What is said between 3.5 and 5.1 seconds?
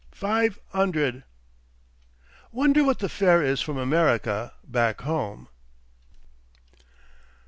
from America back